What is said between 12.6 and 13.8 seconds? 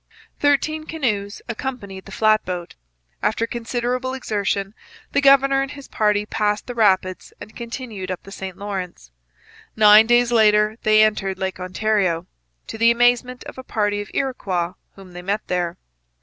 to the amazement of a